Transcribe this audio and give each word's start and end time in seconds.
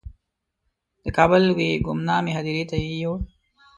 د 1.03 1.05
کابل 1.17 1.41
یوې 1.51 1.69
ګمنامې 1.85 2.31
هدیرې 2.37 2.63
ته 2.69 2.75
یې 2.83 2.91
یووړ. 3.01 3.19